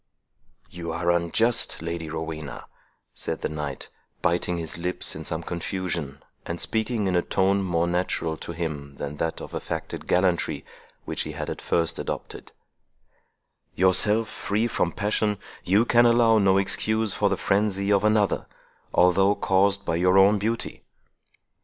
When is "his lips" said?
4.57-5.15